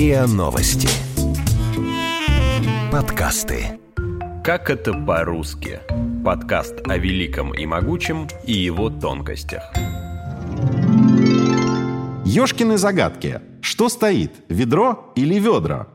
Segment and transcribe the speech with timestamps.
[0.00, 0.88] РИА Новости.
[2.90, 3.78] Подкасты.
[4.42, 5.80] Как это по-русски?
[6.24, 9.70] Подкаст о великом и могучем и его тонкостях.
[12.24, 13.42] Ёшкины загадки.
[13.60, 15.88] Что стоит, ведро или ведра?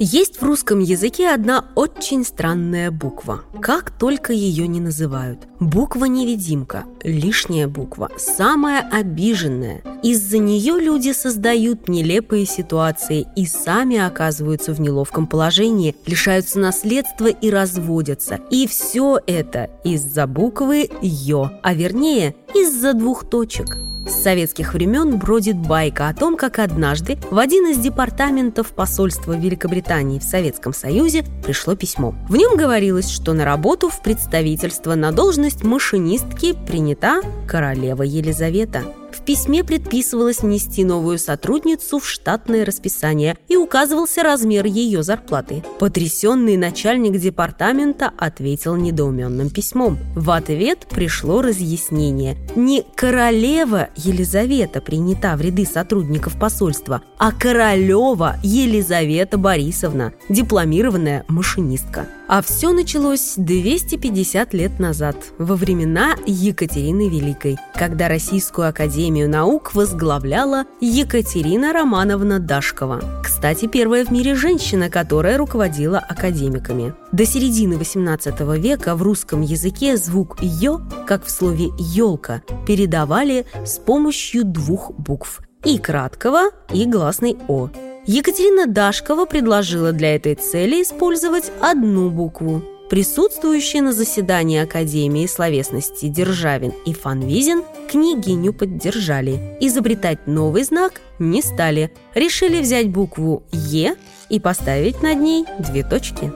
[0.00, 3.42] Есть в русском языке одна очень странная буква.
[3.62, 5.38] Как только ее не называют.
[5.60, 9.82] Буква-невидимка, лишняя буква, самая обиженная.
[10.02, 17.48] Из-за нее люди создают нелепые ситуации и сами оказываются в неловком положении, лишаются наследства и
[17.48, 18.40] разводятся.
[18.50, 23.78] И все это из-за буквы «ё», а вернее из-за двух точек.
[24.06, 29.83] С советских времен бродит байка о том, как однажды в один из департаментов посольства Великобритании
[30.18, 32.14] в Советском Союзе пришло письмо.
[32.28, 38.82] В нем говорилось, что на работу в представительство на должность машинистки принята королева Елизавета–
[39.14, 45.62] в письме предписывалось внести новую сотрудницу в штатное расписание и указывался размер ее зарплаты.
[45.78, 49.98] Потрясенный начальник департамента ответил недоуменным письмом.
[50.14, 52.36] В ответ пришло разъяснение.
[52.56, 62.06] Не королева Елизавета принята в ряды сотрудников посольства, а королева Елизавета Борисовна, дипломированная машинистка.
[62.26, 70.64] А все началось 250 лет назад, во времена Екатерины Великой, когда Российскую Академию Наук возглавляла
[70.80, 73.22] Екатерина Романовна Дашкова.
[73.22, 76.94] Кстати, первая в мире женщина, которая руководила академиками.
[77.12, 83.78] До середины 18 века в русском языке звук «ё», как в слове «елка», передавали с
[83.78, 87.70] помощью двух букв– и краткого, и гласной «о».
[88.06, 92.62] Екатерина Дашкова предложила для этой цели использовать одну букву.
[92.90, 99.56] Присутствующие на заседании Академии словесности Державин и Фанвизин княгиню поддержали.
[99.60, 101.90] Изобретать новый знак не стали.
[102.14, 103.96] Решили взять букву «Е»
[104.28, 106.30] и поставить над ней две точки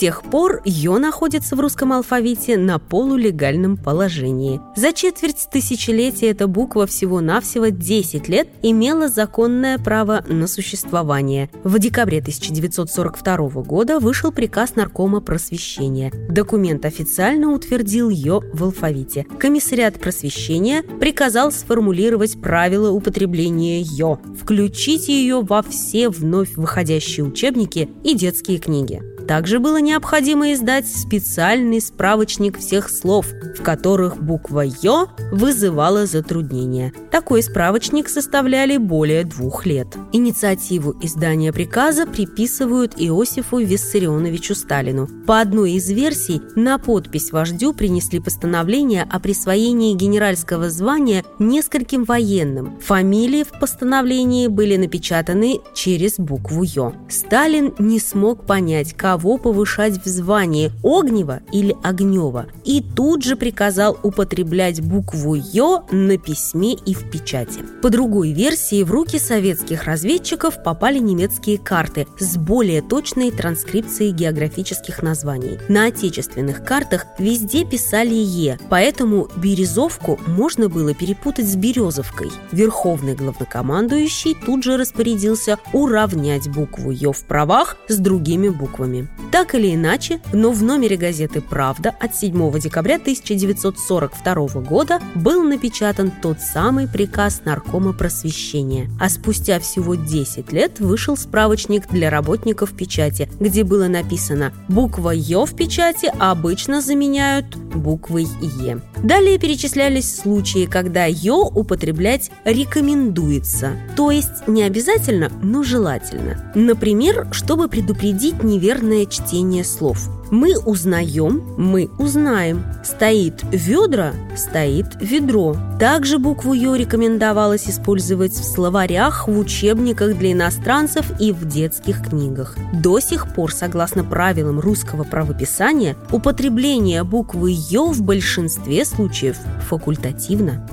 [0.00, 4.58] тех пор «ё» находится в русском алфавите на полулегальном положении.
[4.74, 11.50] За четверть тысячелетия эта буква всего-навсего 10 лет имела законное право на существование.
[11.64, 16.10] В декабре 1942 года вышел приказ Наркома просвещения.
[16.30, 19.26] Документ официально утвердил «ё» в алфавите.
[19.38, 28.14] Комиссариат просвещения приказал сформулировать правила употребления «ё», включить ее во все вновь выходящие учебники и
[28.14, 29.02] детские книги.
[29.30, 33.26] Также было необходимо издать специальный справочник всех слов,
[33.56, 36.92] в которых буква «ё» вызывала затруднения.
[37.10, 39.88] Такой справочник составляли более двух лет.
[40.12, 45.08] Инициативу издания приказа приписывают Иосифу Виссарионовичу Сталину.
[45.26, 52.78] По одной из версий, на подпись вождю принесли постановление о присвоении генеральского звания нескольким военным.
[52.80, 56.92] Фамилии в постановлении были напечатаны через букву «ё».
[57.08, 63.98] Сталин не смог понять, кого повышать в звании– Огнева или Огнева, и тут же приказал
[64.04, 67.60] употреблять букву «ё» на письме и в печати.
[67.82, 75.02] По другой версии, в руки советских разведчиков попали немецкие карты с более точной транскрипцией географических
[75.02, 75.58] названий.
[75.68, 82.30] На отечественных картах везде писали «е», поэтому Березовку можно было перепутать с Березовкой.
[82.52, 89.08] Верховный главнокомандующий тут же распорядился уравнять букву «ё» в правах с другими буквами.
[89.30, 96.10] Так или иначе, но в номере газеты «Правда» от 7 декабря 1942 года был напечатан
[96.22, 98.90] тот самый приказ Наркома просвещения.
[99.00, 105.46] А спустя всего 10 лет вышел справочник для работников печати, где было написано «Буква «ё»
[105.46, 108.80] в печати обычно заменяют буквой «е».
[109.02, 116.52] Далее перечислялись случаи, когда «ё» употреблять рекомендуется, то есть не обязательно, но желательно.
[116.54, 120.08] Например, чтобы предупредить неверное чтение слов.
[120.30, 122.64] Мы узнаем, мы узнаем.
[122.84, 125.56] Стоит ведра, стоит ведро.
[125.80, 132.56] Также букву «ё» рекомендовалось использовать в словарях, в учебниках для иностранцев и в детских книгах.
[132.72, 139.38] До сих пор, согласно правилам русского правописания, употребление буквы «ё» в большинстве случаев
[139.68, 140.66] факультативно.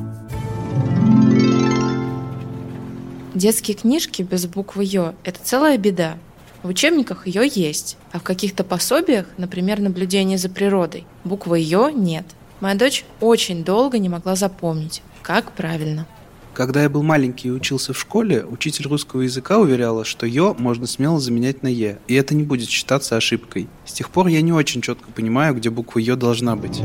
[3.34, 6.18] Детские книжки без буквы «ё»– это целая беда.
[6.64, 12.25] В учебниках ее есть, а в каких-то пособиях, например, наблюдение за природой, буквы ее нет.
[12.62, 16.08] Моя дочь очень долго не могла запомнить, как правильно.
[16.56, 20.88] Когда я был маленький и учился в школе, учитель русского языка уверяла, что «ё» можно
[20.88, 23.68] смело заменять на «е», и это не будет считаться ошибкой.
[23.86, 26.81] С тех пор я не очень четко понимаю, где буква «ё» должна быть.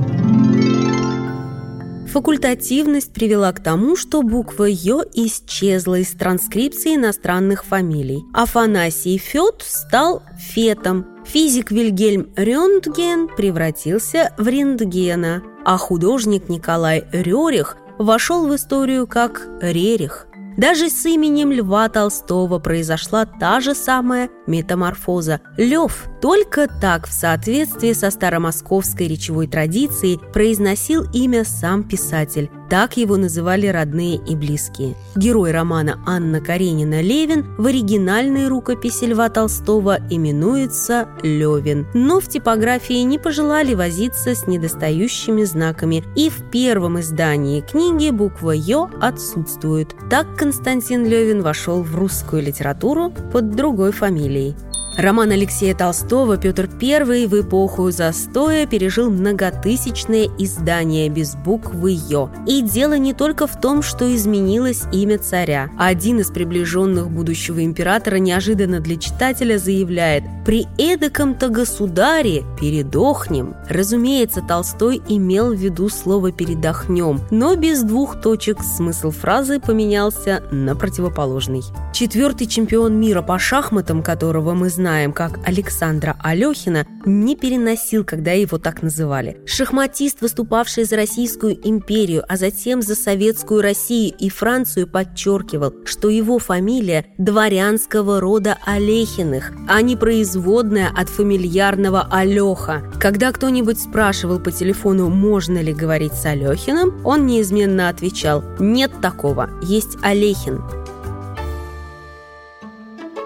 [2.12, 8.22] Факультативность привела к тому, что буква «ё» исчезла из транскрипции иностранных фамилий.
[8.34, 18.46] Афанасий Фет стал Фетом, физик Вильгельм Рентген превратился в Рентгена, а художник Николай Рерих вошел
[18.46, 20.26] в историю как Рерих–
[20.56, 25.40] даже с именем Льва Толстого произошла та же самая метаморфоза.
[25.56, 32.50] Лев только так, в соответствии со старомосковской речевой традицией, произносил имя сам писатель.
[32.72, 34.94] Так его называли родные и близкие.
[35.14, 41.86] Герой романа Анна Каренина Левин в оригинальной рукописи Льва Толстого именуется Левин.
[41.92, 48.52] Но в типографии не пожелали возиться с недостающими знаками, и в первом издании книги буква
[48.52, 49.94] «Ё» отсутствует.
[50.08, 54.56] Так Константин Левин вошел в русскую литературу под другой фамилией.
[54.96, 62.28] Роман Алексея Толстого «Петр I» в эпоху застоя пережил многотысячное издание без буквы «Ё».
[62.46, 65.70] И дело не только в том, что изменилось имя царя.
[65.78, 73.56] Один из приближенных будущего императора неожиданно для читателя заявляет «При эдаком-то государе передохнем».
[73.70, 80.76] Разумеется, Толстой имел в виду слово «передохнем», но без двух точек смысл фразы поменялся на
[80.76, 81.62] противоположный.
[81.94, 88.32] Четвертый чемпион мира по шахматам, которого мы знаем, знаем, как Александра Алехина не переносил, когда
[88.32, 89.40] его так называли.
[89.46, 96.40] Шахматист, выступавший за Российскую империю, а затем за Советскую Россию и Францию, подчеркивал, что его
[96.40, 102.82] фамилия дворянского рода Олехиных, а не производная от фамильярного Алеха.
[103.00, 109.48] Когда кто-нибудь спрашивал по телефону, можно ли говорить с Алехиным, он неизменно отвечал «нет такого,
[109.62, 110.81] есть Олехин».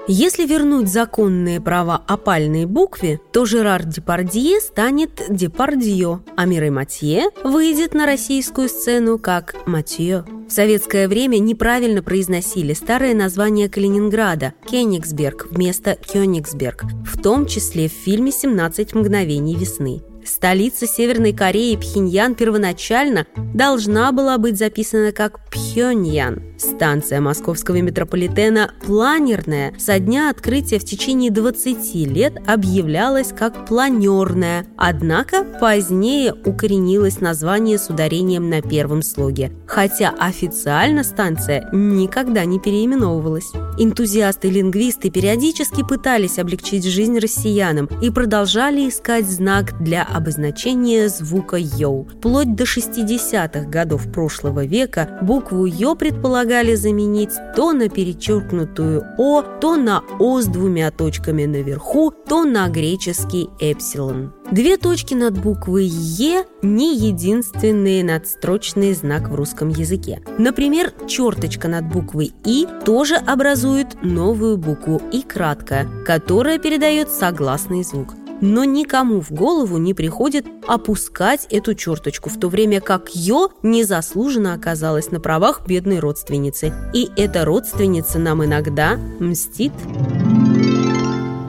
[0.08, 7.93] Если вернуть законные права опальной букве, то Жерар Депардье станет Депардье, а Мирей Матье выйдет
[7.93, 10.25] на российскую сцену как Матье.
[10.49, 17.93] В советское время неправильно произносили старое название Калининграда– Кенигсберг вместо Кёнигсберг, в том числе в
[17.93, 20.03] фильме «17 мгновений весны».
[20.26, 26.43] Столица Северной Кореи Пхеньян первоначально должна была быть записана как Пхеньян.
[26.58, 35.44] Станция московского метрополитена планерная со дня открытия в течение 20 лет объявлялась как планерная, однако
[35.61, 43.52] позднее укоренилось название с ударением на первом слоге, хотя официально станция никогда не переименовывалась.
[43.79, 52.06] Энтузиасты-лингвисты периодически пытались облегчить жизнь россиянам и продолжали искать знак для обозначения звука «йоу».
[52.18, 59.76] Вплоть до 60-х годов прошлого века букву «ё» предполагали заменить то на перечеркнутую «о», то
[59.76, 64.32] на «о» с двумя точками наверху, то на греческий «эпсилон».
[64.50, 70.22] Две точки над буквой «е»– не единственный надстрочный знак в русском языке.
[70.38, 78.14] Например, черточка над буквой «и» тоже образует новую букву «и» краткая, которая передает согласный звук–
[78.40, 84.54] но никому в голову не приходит опускать эту черточку, в то время как Ё незаслуженно
[84.54, 86.72] оказалась на правах бедной родственницы.
[86.92, 89.72] И эта родственница нам иногда мстит.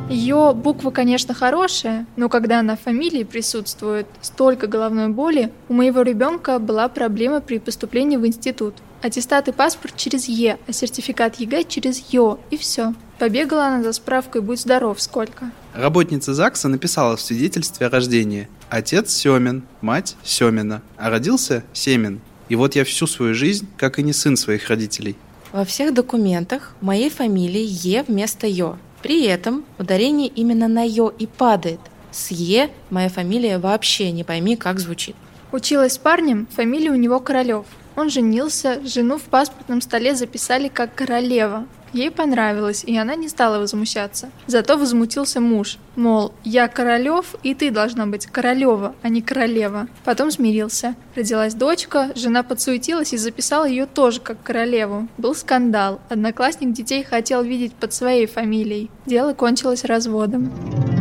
[0.10, 6.02] Ё буква, конечно, хорошая, но когда она в фамилии присутствует столько головной боли, у моего
[6.02, 8.74] ребенка была проблема при поступлении в институт.
[9.02, 12.94] Аттестат и паспорт через Е, а сертификат ЕГЭ через Ё, и все.
[13.20, 15.52] Побегала она за справкой «Будь здоров» сколько.
[15.78, 22.20] Работница ЗАГСа написала в свидетельстве о рождении «Отец Семин, мать Семина, а родился Семин.
[22.50, 25.16] И вот я всю свою жизнь, как и не сын своих родителей».
[25.52, 28.78] Во всех документах моей фамилии Е вместо Ё.
[29.04, 31.80] При этом ударение именно на Ё и падает.
[32.12, 35.16] С Е моя фамилия вообще не пойми, как звучит.
[35.52, 37.68] Училась с парнем, фамилия у него Королёв.
[37.96, 41.68] Он женился, жену в паспортном столе записали как королева.
[41.94, 44.30] Ей понравилось, и она не стала возмущаться.
[44.48, 45.78] Зато возмутился муж.
[45.96, 49.88] Мол, я Королев, и ты должна быть Королева, а не Королева.
[50.04, 50.96] Потом смирился.
[51.16, 55.08] Родилась дочка, жена подсуетилась и записала ее тоже как Королеву.
[55.18, 56.00] Был скандал.
[56.10, 58.92] Одноклассник детей хотел видеть под своей фамилией.
[59.06, 60.97] Дело кончилось разводом.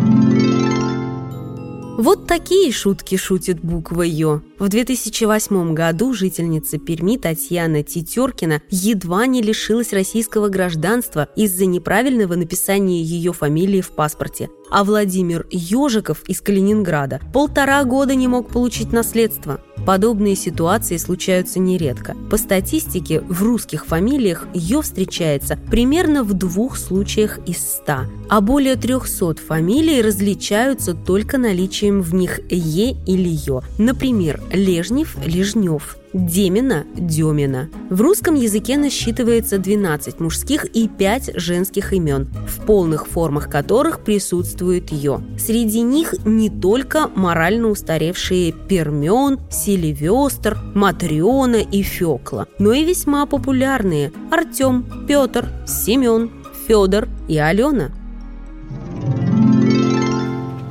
[1.99, 4.43] Вот такие шутки шутит буква «Ё».
[4.59, 13.00] В 2008 году жительница Перми Татьяна Тетеркина едва не лишилась российского гражданства из-за неправильного написания
[13.00, 14.50] ее фамилии в паспорте.
[14.71, 19.61] А Владимир Ежиков из Калининграда полтора года не мог получить наследство.
[19.87, 22.17] Подобные ситуации случаются нередко.
[22.31, 28.75] По статистике, в русских фамилиях «ё» встречается примерно в двух случаях из ста, а более
[28.75, 33.63] 300 фамилий различаются только наличием в них «е» или «ё».
[33.79, 37.69] Например, Лежнев– Лежнев, Демина– Демина.
[37.91, 44.93] В русском языке насчитывается 12 мужских и 5 женских имен, в полных формах которых присутствует
[44.93, 45.21] «ё».
[45.39, 54.13] Среди них не только морально устаревшие Пермен, Селивестр, Матриона и Фёкла, но и весьма популярные
[54.31, 56.31] Артем, Петр, Семен,
[56.67, 57.91] Федор и Алена.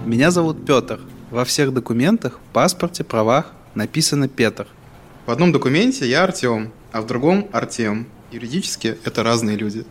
[0.06, 1.00] Меня зовут Петр.
[1.32, 4.68] Во всех документах, паспорте, правах написано Петр.
[5.26, 8.06] В одном документе я Артем, а в другом Артем.
[8.32, 9.84] Юридически это разные люди.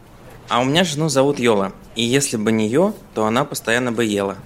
[0.49, 1.73] А у меня жену зовут Йола.
[1.97, 4.37] И если бы не ее, то она постоянно бы ела.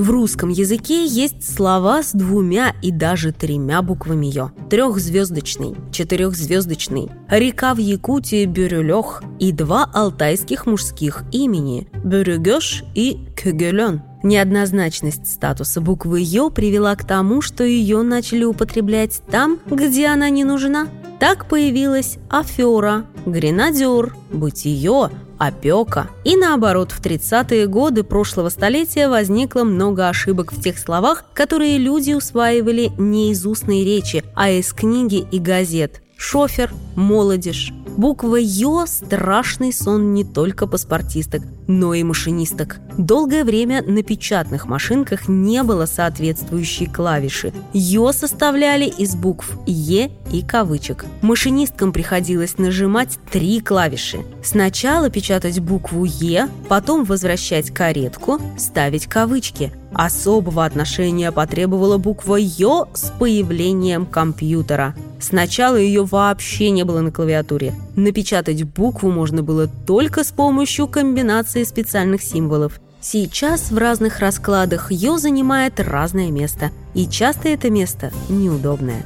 [0.00, 4.50] В русском языке есть слова с двумя и даже тремя буквами «ё».
[4.70, 14.00] Трехзвездочный, четырехзвездочный, река в Якутии Бюрюлёх и два алтайских мужских имени– Бюрюгёш и Кюгелён.
[14.22, 20.44] Неоднозначность статуса буквы «ё» привела к тому, что ее начали употреблять там, где она не
[20.44, 20.86] нужна.
[21.18, 26.08] Так появилась афера, гренадер, бытие, опека.
[26.22, 32.12] И наоборот, в 30-е годы прошлого столетия возникло много ошибок в тех словах, которые люди
[32.12, 36.02] усваивали не из устной речи, а из книги и газет.
[36.16, 37.72] Шофер, молодежь.
[37.96, 42.78] Буква «Ё»– страшный сон не только паспортисток, но и машинисток.
[42.96, 47.52] Долгое время на печатных машинках не было соответствующей клавиши.
[47.72, 51.04] «Ё» составляли из букв «Е» и кавычек.
[51.22, 54.20] Машинисткам приходилось нажимать три клавиши.
[54.42, 59.72] Сначала печатать букву «Е», потом возвращать каретку, ставить кавычки.
[59.92, 64.94] Особого отношения потребовала буква «Ё» с появлением компьютера.
[65.18, 67.74] Сначала ее вообще не было на клавиатуре.
[67.96, 72.80] Напечатать букву можно было только с помощью комбинации специальных символов.
[73.00, 79.04] Сейчас в разных раскладах «Ё» занимает разное место, и часто это место неудобное.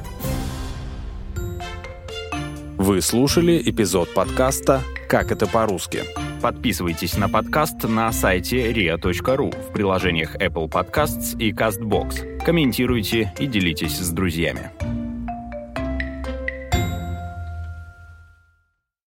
[2.77, 6.03] Вы слушали эпизод подкаста «Как это по-русски».
[6.45, 12.43] Подписывайтесь на подкаст на сайте ria.ru в приложениях Apple Podcasts и CastBox.
[12.45, 14.69] Комментируйте и делитесь с друзьями.